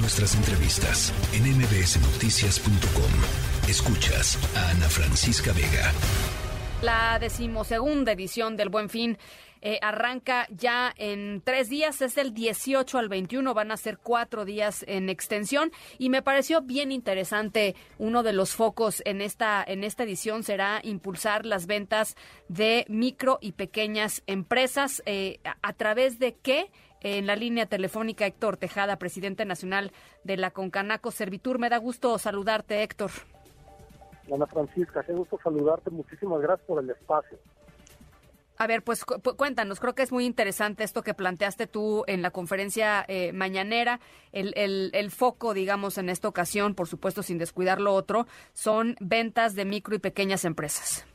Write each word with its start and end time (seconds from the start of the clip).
Nuestras 0.00 0.36
entrevistas 0.36 1.12
en 1.32 1.42
mbsnoticias.com. 1.58 3.68
Escuchas 3.68 4.38
a 4.56 4.70
Ana 4.70 4.88
Francisca 4.88 5.52
Vega. 5.52 5.92
La 6.82 7.18
decimosegunda 7.18 8.12
edición 8.12 8.56
del 8.56 8.68
Buen 8.68 8.88
Fin 8.88 9.18
eh, 9.60 9.78
arranca 9.82 10.46
ya 10.50 10.94
en 10.96 11.42
tres 11.44 11.68
días, 11.68 12.00
es 12.00 12.14
del 12.14 12.32
18 12.32 12.98
al 12.98 13.08
21, 13.08 13.54
van 13.54 13.72
a 13.72 13.76
ser 13.76 13.98
cuatro 13.98 14.44
días 14.44 14.84
en 14.86 15.08
extensión 15.08 15.72
y 15.98 16.10
me 16.10 16.22
pareció 16.22 16.62
bien 16.62 16.92
interesante. 16.92 17.74
Uno 17.98 18.22
de 18.22 18.32
los 18.32 18.54
focos 18.54 19.02
en 19.04 19.20
esta, 19.20 19.64
en 19.66 19.82
esta 19.82 20.04
edición 20.04 20.44
será 20.44 20.80
impulsar 20.84 21.44
las 21.44 21.66
ventas 21.66 22.16
de 22.48 22.84
micro 22.88 23.38
y 23.40 23.52
pequeñas 23.52 24.22
empresas. 24.26 25.02
Eh, 25.06 25.40
a, 25.62 25.72
través 25.72 26.18
de 26.18 26.36
qué? 26.36 26.70
En 27.00 27.26
la 27.26 27.36
línea 27.36 27.66
telefónica 27.66 28.26
Héctor 28.26 28.56
Tejada, 28.56 28.96
presidente 28.96 29.44
nacional 29.44 29.92
de 30.24 30.36
la 30.36 30.50
Concanaco 30.50 31.10
Servitur. 31.10 31.58
Me 31.58 31.68
da 31.68 31.78
gusto 31.78 32.18
saludarte, 32.18 32.82
Héctor. 32.82 33.10
Ana 34.32 34.46
Francisca, 34.46 35.02
qué 35.04 35.12
gusto 35.12 35.38
saludarte. 35.42 35.90
Muchísimas 35.90 36.40
gracias 36.40 36.66
por 36.66 36.82
el 36.82 36.90
espacio. 36.90 37.38
A 38.60 38.66
ver, 38.66 38.82
pues 38.82 39.04
cuéntanos, 39.04 39.78
creo 39.78 39.94
que 39.94 40.02
es 40.02 40.10
muy 40.10 40.26
interesante 40.26 40.82
esto 40.82 41.02
que 41.02 41.14
planteaste 41.14 41.68
tú 41.68 42.02
en 42.08 42.22
la 42.22 42.32
conferencia 42.32 43.04
eh, 43.06 43.32
mañanera. 43.32 44.00
El, 44.32 44.52
el, 44.56 45.10
foco, 45.12 45.54
digamos, 45.54 45.96
en 45.96 46.08
esta 46.08 46.26
ocasión, 46.26 46.74
por 46.74 46.88
supuesto, 46.88 47.22
sin 47.22 47.38
descuidar 47.38 47.80
lo 47.80 47.94
otro, 47.94 48.26
son 48.54 48.96
ventas 49.00 49.54
de 49.54 49.64
micro 49.64 49.94
y 49.94 50.00
pequeñas 50.00 50.44
empresas. 50.44 51.06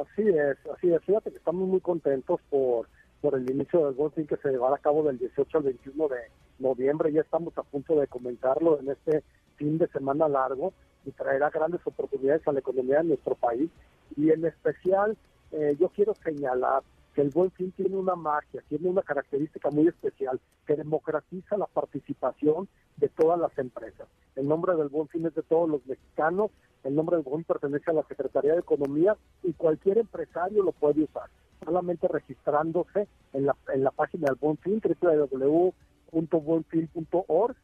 Así 0.00 0.22
es, 0.22 0.56
así 0.74 0.90
es. 0.90 1.04
Fíjate 1.04 1.30
que 1.30 1.36
estamos 1.36 1.68
muy 1.68 1.80
contentos 1.80 2.40
por, 2.48 2.88
por 3.22 3.36
el 3.36 3.48
inicio 3.48 3.86
del 3.86 3.94
Buen 3.94 4.10
que 4.10 4.36
se 4.36 4.50
llevará 4.50 4.74
a 4.74 4.78
cabo 4.78 5.04
del 5.04 5.16
18 5.16 5.58
al 5.58 5.64
21 5.64 6.08
de 6.08 6.18
noviembre. 6.58 7.12
Ya 7.12 7.20
estamos 7.20 7.56
a 7.56 7.62
punto 7.62 7.94
de 7.94 8.08
comentarlo 8.08 8.80
en 8.80 8.90
este 8.90 9.22
fin 9.56 9.78
de 9.78 9.86
semana 9.88 10.28
largo 10.28 10.72
y 11.06 11.12
traerá 11.12 11.48
grandes 11.48 11.80
oportunidades 11.84 12.46
a 12.46 12.52
la 12.52 12.58
economía 12.58 12.98
de 12.98 13.04
nuestro 13.04 13.36
país 13.36 13.70
y 14.16 14.30
en 14.30 14.44
especial 14.44 15.16
eh, 15.52 15.76
yo 15.78 15.88
quiero 15.90 16.14
señalar 16.14 16.82
que 17.14 17.20
el 17.20 17.30
Buen 17.30 17.50
Fin 17.52 17.72
tiene 17.72 17.96
una 17.96 18.16
magia, 18.16 18.62
tiene 18.68 18.88
una 18.88 19.02
característica 19.02 19.70
muy 19.70 19.86
especial 19.86 20.40
que 20.66 20.74
democratiza 20.74 21.56
la 21.56 21.66
participación 21.66 22.68
de 22.96 23.08
todas 23.08 23.38
las 23.38 23.56
empresas. 23.58 24.08
El 24.34 24.48
nombre 24.48 24.74
del 24.74 24.88
Buen 24.88 25.08
Fin 25.08 25.26
es 25.26 25.34
de 25.34 25.42
todos 25.42 25.68
los 25.68 25.86
mexicanos, 25.86 26.50
el 26.82 26.94
nombre 26.94 27.16
del 27.16 27.24
Buen 27.24 27.44
pertenece 27.44 27.90
a 27.90 27.94
la 27.94 28.02
Secretaría 28.04 28.54
de 28.54 28.60
Economía 28.60 29.16
y 29.42 29.52
cualquier 29.52 29.98
empresario 29.98 30.62
lo 30.62 30.72
puede 30.72 31.04
usar, 31.04 31.28
solamente 31.64 32.06
registrándose 32.08 33.08
en 33.32 33.46
la, 33.46 33.56
en 33.72 33.84
la 33.84 33.90
página 33.90 34.26
del 34.26 34.36
Buen 34.36 34.58
Fin, 34.58 34.82
www.buenfin.org 35.00 37.56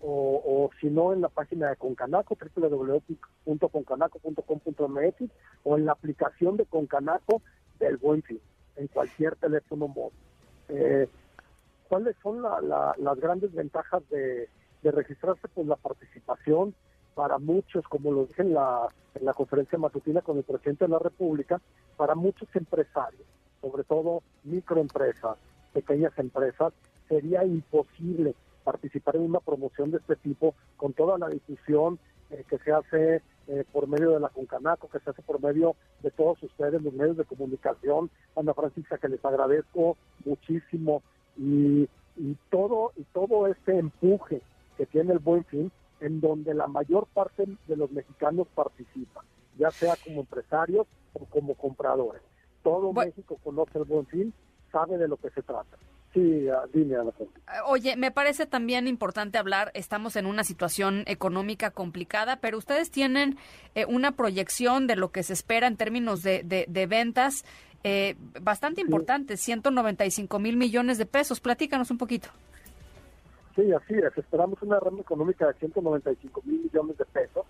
o, 0.00 0.42
o 0.44 0.70
si 0.80 0.90
no 0.90 1.12
en 1.12 1.20
la 1.20 1.28
página 1.28 1.70
de 1.70 1.76
Concanaco, 1.76 2.36
www.concanaco.com.mx 2.56 5.30
o 5.64 5.76
en 5.76 5.86
la 5.86 5.92
aplicación 5.92 6.56
de 6.56 6.66
Concanaco 6.66 7.42
del 7.78 7.96
Buen 7.96 8.22
Fin, 8.22 8.40
en 8.76 8.86
cualquier 8.88 9.36
teléfono 9.36 9.88
móvil. 9.88 10.18
Eh, 10.68 11.08
¿Cuáles 11.88 12.16
son 12.22 12.42
las 12.42 13.18
grandes 13.18 13.54
ventajas 13.54 14.02
de, 14.10 14.48
registrarse? 14.82 15.48
Pues 15.48 15.66
la 15.66 15.76
participación 15.76 16.74
para 17.18 17.38
muchos, 17.38 17.84
como 17.88 18.12
lo 18.12 18.26
dije 18.26 18.42
en 18.42 18.54
la, 18.54 18.86
en 19.16 19.24
la 19.24 19.34
conferencia 19.34 19.76
matutina 19.76 20.20
con 20.20 20.36
el 20.36 20.44
presidente 20.44 20.84
de 20.84 20.90
la 20.92 21.00
República, 21.00 21.60
para 21.96 22.14
muchos 22.14 22.48
empresarios, 22.54 23.26
sobre 23.60 23.82
todo 23.82 24.22
microempresas, 24.44 25.36
pequeñas 25.72 26.16
empresas, 26.16 26.72
sería 27.08 27.44
imposible 27.44 28.36
participar 28.62 29.16
en 29.16 29.22
una 29.22 29.40
promoción 29.40 29.90
de 29.90 29.96
este 29.96 30.14
tipo 30.14 30.54
con 30.76 30.92
toda 30.92 31.18
la 31.18 31.28
difusión 31.28 31.98
eh, 32.30 32.44
que 32.48 32.58
se 32.58 32.70
hace 32.70 33.20
eh, 33.48 33.64
por 33.72 33.88
medio 33.88 34.12
de 34.12 34.20
la 34.20 34.28
Concanaco, 34.28 34.88
que 34.88 35.00
se 35.00 35.10
hace 35.10 35.22
por 35.22 35.42
medio 35.42 35.74
de 36.04 36.12
todos 36.12 36.40
ustedes, 36.44 36.80
los 36.80 36.94
medios 36.94 37.16
de 37.16 37.24
comunicación. 37.24 38.10
Ana 38.36 38.54
Francisca, 38.54 38.96
que 38.96 39.08
les 39.08 39.24
agradezco 39.24 39.96
muchísimo 40.24 41.02
y, 41.36 41.88
y 42.16 42.36
todo 42.48 42.92
y 42.96 43.02
todo 43.12 43.48
este 43.48 43.76
empuje 43.76 44.40
que 44.76 44.86
tiene 44.86 45.14
el 45.14 45.18
Buen 45.18 45.44
Fin, 45.46 45.72
en 46.00 46.20
donde 46.20 46.54
la 46.54 46.66
mayor 46.66 47.06
parte 47.06 47.44
de 47.66 47.76
los 47.76 47.90
mexicanos 47.90 48.46
participan, 48.54 49.24
ya 49.58 49.70
sea 49.70 49.94
como 50.04 50.20
empresarios 50.20 50.86
o 51.14 51.24
como 51.26 51.54
compradores. 51.54 52.22
Todo 52.62 52.92
México 52.92 53.38
conoce 53.42 53.78
el 53.78 53.84
Buen 53.84 54.06
Fin, 54.06 54.32
sabe 54.70 54.98
de 54.98 55.08
lo 55.08 55.16
que 55.16 55.30
se 55.30 55.42
trata. 55.42 55.76
Sí, 56.14 56.46
dime, 56.72 56.96
Oye, 57.66 57.94
me 57.96 58.10
parece 58.10 58.46
también 58.46 58.88
importante 58.88 59.36
hablar, 59.36 59.70
estamos 59.74 60.16
en 60.16 60.24
una 60.24 60.42
situación 60.42 61.04
económica 61.06 61.70
complicada, 61.70 62.36
pero 62.36 62.56
ustedes 62.56 62.90
tienen 62.90 63.36
eh, 63.74 63.84
una 63.84 64.12
proyección 64.12 64.86
de 64.86 64.96
lo 64.96 65.12
que 65.12 65.22
se 65.22 65.34
espera 65.34 65.66
en 65.66 65.76
términos 65.76 66.22
de, 66.22 66.42
de, 66.42 66.86
ventas 66.86 67.44
eh, 67.84 68.16
bastante 68.40 68.80
importante, 68.80 69.36
195 69.36 70.38
mil 70.38 70.56
millones 70.56 70.96
de 70.96 71.04
pesos. 71.04 71.40
Platícanos 71.40 71.90
un 71.90 71.98
poquito. 71.98 72.30
Sí, 73.58 73.72
así 73.72 73.94
es. 73.94 74.16
Esperamos 74.16 74.62
una 74.62 74.78
rama 74.78 75.00
económica 75.00 75.48
de 75.48 75.54
195 75.54 76.42
mil 76.44 76.62
millones 76.62 76.96
de 76.96 77.04
pesos. 77.06 77.44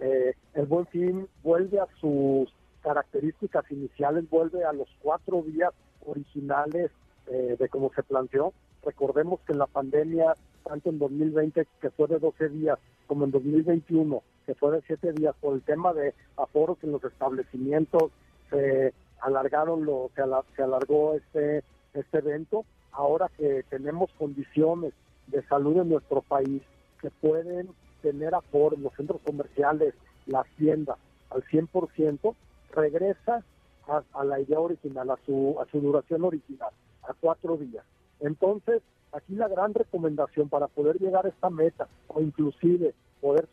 Eh, 0.00 0.34
el 0.52 0.66
Buen 0.66 0.84
Fin 0.88 1.26
vuelve 1.42 1.80
a 1.80 1.86
sus 1.98 2.52
características 2.82 3.64
iniciales, 3.70 4.28
vuelve 4.28 4.66
a 4.66 4.74
los 4.74 4.86
cuatro 5.00 5.40
días 5.40 5.72
originales 6.04 6.90
eh, 7.28 7.56
de 7.58 7.68
cómo 7.70 7.90
se 7.96 8.02
planteó. 8.02 8.52
Recordemos 8.84 9.40
que 9.46 9.54
la 9.54 9.66
pandemia, 9.66 10.34
tanto 10.62 10.90
en 10.90 10.98
2020, 10.98 11.66
que 11.80 11.90
fue 11.90 12.06
de 12.06 12.18
12 12.18 12.50
días, 12.50 12.78
como 13.06 13.24
en 13.24 13.30
2021, 13.30 14.22
que 14.44 14.54
fue 14.56 14.72
de 14.72 14.82
7 14.86 15.14
días, 15.14 15.34
por 15.40 15.54
el 15.54 15.62
tema 15.62 15.94
de 15.94 16.12
aforos 16.36 16.76
en 16.82 16.92
los 16.92 17.02
establecimientos, 17.02 18.12
se 18.50 18.92
alargaron, 19.22 19.86
lo, 19.86 20.10
se, 20.14 20.22
se 20.54 20.62
alargó 20.62 21.14
este, 21.14 21.64
este 21.94 22.18
evento. 22.18 22.66
Ahora 22.92 23.30
que 23.38 23.64
tenemos 23.70 24.10
condiciones 24.18 24.92
de 25.28 25.42
salud 25.46 25.78
en 25.78 25.88
nuestro 25.88 26.22
país 26.22 26.62
que 27.00 27.10
pueden 27.10 27.68
tener 28.02 28.34
aforos, 28.34 28.78
los 28.78 28.94
centros 28.94 29.20
comerciales, 29.22 29.94
las 30.26 30.46
tiendas 30.56 30.98
al 31.30 31.42
100%, 31.44 32.34
regresa 32.72 33.44
a, 33.88 34.24
la 34.24 34.40
idea 34.40 34.58
original, 34.58 35.10
a 35.10 35.18
su, 35.24 35.56
a 35.60 35.70
su 35.70 35.80
duración 35.80 36.24
original 36.24 36.70
a 37.08 37.14
cuatro 37.14 37.56
días. 37.56 37.84
Entonces, 38.20 38.82
aquí 39.12 39.34
la 39.34 39.48
gran 39.48 39.74
recomendación 39.74 40.48
para 40.48 40.66
poder 40.66 40.98
llegar 40.98 41.26
a 41.26 41.28
esta 41.28 41.50
meta 41.50 41.88
o 42.08 42.20
inclusive 42.20 42.94
poder 43.20 43.48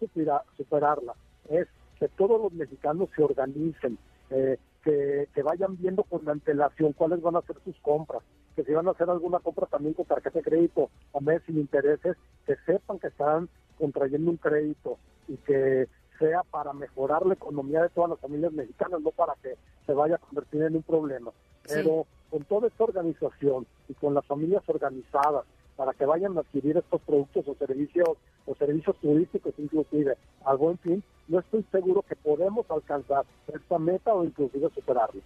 superarla 0.57 1.13
es 1.50 1.67
que 2.00 2.07
todos 2.09 2.41
los 2.41 2.53
mexicanos 2.53 3.09
se 3.16 3.23
organicen, 3.23 3.97
eh, 4.29 4.57
que, 4.83 5.27
que, 5.33 5.44
vayan 5.44 5.77
viendo 5.77 6.03
con 6.03 6.27
antelación 6.27 6.94
cuáles 6.94 7.21
van 7.21 7.35
a 7.35 7.41
ser 7.41 7.55
sus 7.63 7.77
compras, 7.79 8.21
que 8.55 8.63
si 8.63 8.73
van 8.73 8.88
a 8.88 8.91
hacer 8.91 9.09
alguna 9.09 9.39
compra 9.39 9.66
también 9.66 9.94
con 9.94 10.05
tarjeta 10.05 10.39
de 10.39 10.44
crédito 10.44 10.89
a 11.13 11.19
mes 11.19 11.41
sin 11.45 11.57
intereses, 11.57 12.17
que 12.45 12.55
sepan 12.66 12.99
que 12.99 13.07
están 13.07 13.49
contrayendo 13.77 14.31
un 14.31 14.38
crédito 14.38 14.97
y 15.27 15.38
que 15.38 15.88
sea 16.19 16.43
para 16.43 16.73
mejorar 16.73 17.25
la 17.25 17.33
economía 17.33 17.81
de 17.81 17.89
todas 17.89 18.11
las 18.11 18.19
familias 18.19 18.53
mexicanas, 18.53 19.01
no 19.01 19.11
para 19.11 19.33
que 19.41 19.55
se 19.85 19.93
vaya 19.93 20.16
a 20.16 20.19
convertir 20.19 20.61
en 20.61 20.75
un 20.75 20.83
problema. 20.83 21.31
Pero 21.67 22.05
con 22.29 22.43
toda 22.43 22.67
esta 22.67 22.83
organización 22.83 23.66
y 23.88 23.93
con 23.93 24.13
las 24.13 24.25
familias 24.25 24.63
organizadas 24.67 25.45
para 25.75 25.93
que 25.93 26.05
vayan 26.05 26.38
a 26.38 26.41
adquirir 26.41 26.77
estos 26.77 27.01
productos 27.01 27.47
o 27.47 27.55
servicios 27.55 28.09
o 28.45 28.55
servicios 28.55 28.95
turísticos 28.97 29.53
inclusive 29.57 30.17
al 30.45 30.57
buen 30.57 30.77
fin, 30.79 31.03
no 31.27 31.39
estoy 31.39 31.66
seguro 31.72 32.03
que 32.03 32.12
podemos 32.43 32.69
alcanzar 32.69 33.25
esta 33.47 33.79
meta 33.79 34.13
o 34.13 34.23
inclusive 34.23 34.69
superarla. 34.75 35.21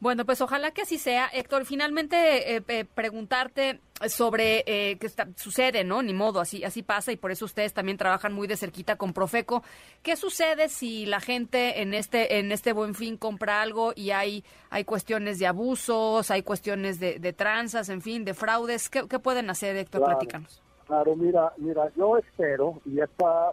Bueno, 0.00 0.24
pues 0.26 0.40
ojalá 0.40 0.72
que 0.72 0.82
así 0.82 0.98
sea. 0.98 1.28
Héctor, 1.32 1.64
finalmente 1.64 2.56
eh, 2.56 2.62
eh, 2.68 2.84
preguntarte 2.84 3.80
sobre 4.08 4.64
eh, 4.66 4.98
qué 4.98 5.08
sucede, 5.36 5.84
¿no? 5.84 6.02
Ni 6.02 6.12
modo, 6.12 6.40
así, 6.40 6.64
así 6.64 6.82
pasa 6.82 7.12
y 7.12 7.16
por 7.16 7.30
eso 7.30 7.44
ustedes 7.44 7.72
también 7.72 7.96
trabajan 7.96 8.32
muy 8.32 8.46
de 8.46 8.56
cerquita 8.56 8.96
con 8.96 9.12
Profeco. 9.12 9.62
¿Qué 10.02 10.16
sucede 10.16 10.68
si 10.68 11.06
la 11.06 11.20
gente 11.20 11.80
en 11.80 11.94
este, 11.94 12.38
en 12.38 12.52
este 12.52 12.72
buen 12.72 12.94
fin 12.94 13.16
compra 13.16 13.62
algo 13.62 13.92
y 13.94 14.10
hay, 14.10 14.44
hay 14.68 14.84
cuestiones 14.84 15.38
de 15.38 15.46
abusos, 15.46 16.30
hay 16.30 16.42
cuestiones 16.42 16.98
de, 17.00 17.18
de 17.18 17.32
tranzas, 17.32 17.88
en 17.88 18.02
fin, 18.02 18.24
de 18.24 18.34
fraudes? 18.34 18.90
¿Qué, 18.90 19.18
pueden 19.20 19.48
hacer, 19.48 19.76
Héctor? 19.76 20.02
Claro, 20.02 20.18
Platícanos. 20.18 20.62
Claro, 20.86 21.16
mira, 21.16 21.52
mira, 21.56 21.90
yo 21.96 22.18
espero, 22.18 22.80
y 22.84 23.00
esta, 23.00 23.52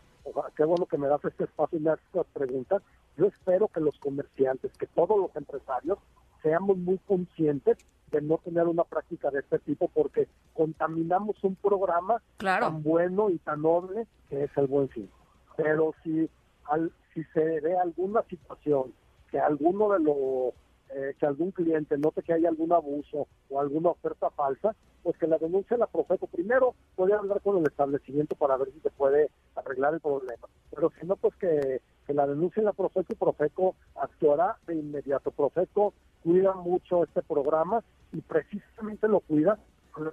qué 0.56 0.64
bueno 0.64 0.86
que 0.86 0.98
me 0.98 1.08
das 1.08 1.24
este 1.26 1.46
espacio 1.46 1.78
y 1.78 1.82
me 1.82 1.92
haces 1.92 2.06
estas 2.08 2.28
preguntas, 2.28 2.82
yo 3.18 3.28
espero 3.28 3.68
que 3.68 3.80
los 3.80 3.98
comerciantes, 4.00 4.72
que 4.78 4.88
todos 4.88 5.18
los 5.18 5.36
empresarios 5.36 6.00
seamos 6.42 6.78
muy 6.78 6.98
conscientes 7.00 7.78
de 8.12 8.22
no 8.22 8.38
tener 8.40 8.68
una 8.68 8.84
práctica 8.84 9.30
de 9.30 9.40
este 9.40 9.60
tipo 9.60 9.88
porque 9.94 10.28
contaminamos 10.54 11.42
un 11.44 11.56
programa 11.56 12.22
tan 12.38 12.84
bueno 12.84 13.30
y 13.30 13.38
tan 13.40 13.62
noble 13.62 14.08
que 14.30 14.44
es 14.44 14.52
el 14.58 14.68
buen 14.68 14.90
fin. 14.90 15.10
Pero 15.56 15.94
si 16.04 16.30
al, 16.66 16.92
si 17.14 17.24
se 17.34 17.62
ve 17.62 17.78
alguna 17.78 18.24
situación 18.24 18.94
que 19.30 19.40
alguno 19.40 19.94
de 19.94 20.00
los 20.00 20.54
eh, 20.94 21.16
que 21.18 21.26
algún 21.26 21.52
cliente 21.52 21.98
note 21.98 22.22
que 22.22 22.34
hay 22.34 22.46
algún 22.46 22.74
abuso 22.74 23.28
o 23.50 23.62
alguna 23.62 23.92
oferta 23.92 24.30
falsa, 24.32 24.76
pues 25.04 25.18
que 25.18 25.26
la 25.26 25.38
denuncia 25.38 25.78
la 25.78 25.88
Profeco. 25.88 26.28
Primero, 26.28 26.76
puede 26.96 27.14
hablar 27.14 27.40
con 27.42 27.58
el 27.58 27.66
establecimiento 27.66 28.36
para 28.36 28.58
ver 28.58 28.72
si 28.74 28.80
se 28.82 28.90
puede 28.90 29.30
arreglar 29.56 29.94
el 29.94 30.00
problema. 30.00 30.48
Pero 30.74 30.92
si 31.00 31.06
no, 31.06 31.16
pues 31.16 31.36
que, 31.36 31.82
que 32.06 32.14
la 32.14 32.28
denuncia 32.28 32.64
la 32.64 32.74
Profeco 32.74 33.14
y 33.14 33.16
Profeco 33.16 33.76
actuará 33.96 34.58
de 34.68 34.76
inmediato. 34.76 35.32
Profeco 35.32 35.94
cuida 36.24 36.54
mucho 36.54 37.04
este 37.04 37.22
programa 37.22 37.84
y 38.12 38.22
precisamente 38.22 39.08
lo 39.08 39.20
cuida 39.22 39.58
con 39.92 40.06
la 40.06 40.12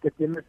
que 0.00 0.10
tiene 0.12 0.40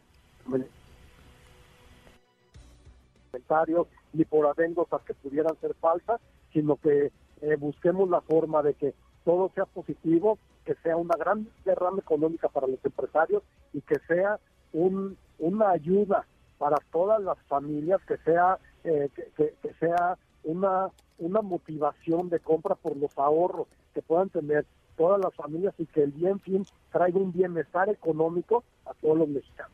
comentarios 3.31 3.87
ni 4.13 4.25
por 4.25 4.47
anécdotas 4.47 5.01
que 5.03 5.13
pudieran 5.13 5.55
ser 5.59 5.73
falsas, 5.75 6.19
sino 6.51 6.77
que 6.77 7.11
eh, 7.41 7.55
busquemos 7.57 8.09
la 8.09 8.21
forma 8.21 8.63
de 8.63 8.73
que 8.73 8.93
todo 9.23 9.51
sea 9.53 9.65
positivo, 9.65 10.39
que 10.65 10.75
sea 10.75 10.97
una 10.97 11.15
gran 11.15 11.47
derrama 11.65 11.99
económica 11.99 12.49
para 12.49 12.67
los 12.67 12.83
empresarios 12.83 13.43
y 13.73 13.81
que 13.81 13.99
sea 14.07 14.39
un, 14.73 15.17
una 15.37 15.69
ayuda 15.69 16.25
para 16.59 16.77
todas 16.91 17.19
las 17.23 17.39
familias, 17.47 17.99
que 18.07 18.17
sea 18.17 18.59
eh, 18.83 19.09
que, 19.15 19.55
que, 19.61 19.73
sea 19.79 20.17
una 20.43 20.89
una 21.17 21.41
motivación 21.41 22.29
de 22.29 22.39
compra 22.39 22.75
por 22.75 22.95
los 22.95 23.17
ahorros 23.17 23.67
que 23.93 24.01
puedan 24.01 24.29
tener 24.29 24.65
todas 24.95 25.19
las 25.19 25.33
familias 25.33 25.73
y 25.77 25.85
que 25.85 26.03
el 26.03 26.11
bien 26.11 26.39
fin 26.39 26.65
traiga 26.91 27.19
un 27.19 27.33
bienestar 27.33 27.89
económico 27.89 28.63
a 28.85 28.93
todos 28.93 29.17
los 29.17 29.27
mexicanos. 29.27 29.71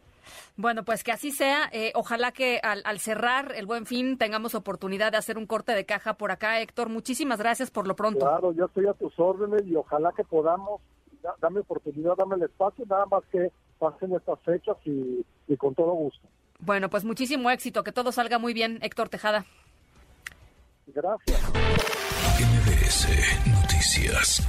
Bueno, 0.57 0.83
pues 0.83 1.03
que 1.03 1.11
así 1.11 1.31
sea. 1.31 1.69
Eh, 1.71 1.91
ojalá 1.95 2.31
que 2.31 2.59
al, 2.63 2.81
al, 2.85 2.99
cerrar 2.99 3.53
el 3.55 3.65
buen 3.65 3.85
fin 3.85 4.17
tengamos 4.17 4.55
oportunidad 4.55 5.11
de 5.11 5.17
hacer 5.17 5.37
un 5.37 5.45
corte 5.45 5.73
de 5.73 5.85
caja 5.85 6.15
por 6.15 6.31
acá, 6.31 6.61
Héctor. 6.61 6.89
Muchísimas 6.89 7.39
gracias 7.39 7.69
por 7.69 7.87
lo 7.87 7.95
pronto. 7.95 8.19
Claro, 8.19 8.51
yo 8.53 8.65
estoy 8.65 8.87
a 8.87 8.93
tus 8.93 9.13
órdenes 9.19 9.67
y 9.67 9.75
ojalá 9.75 10.11
que 10.13 10.23
podamos, 10.23 10.81
dame 11.41 11.59
oportunidad, 11.59 12.15
dame 12.17 12.35
el 12.35 12.43
espacio, 12.43 12.85
nada 12.87 13.05
más 13.05 13.23
que 13.31 13.51
pasen 13.77 14.13
estas 14.13 14.39
fechas 14.41 14.77
y, 14.85 15.23
y 15.47 15.57
con 15.57 15.75
todo 15.75 15.91
gusto. 15.91 16.27
Bueno, 16.59 16.89
pues 16.89 17.03
muchísimo 17.03 17.49
éxito, 17.51 17.83
que 17.83 17.91
todo 17.91 18.11
salga 18.11 18.39
muy 18.39 18.53
bien, 18.53 18.79
Héctor 18.81 19.09
Tejada. 19.09 19.45
Gracias. 20.87 21.41
MBS 22.39 23.07
Noticias. 23.47 24.47